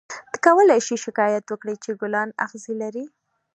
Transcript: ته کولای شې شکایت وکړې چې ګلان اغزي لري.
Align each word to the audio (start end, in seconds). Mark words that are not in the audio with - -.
ته 0.31 0.37
کولای 0.45 0.79
شې 0.87 0.95
شکایت 1.05 1.45
وکړې 1.47 1.75
چې 1.83 1.89
ګلان 2.01 2.29
اغزي 2.45 2.73
لري. 2.81 3.05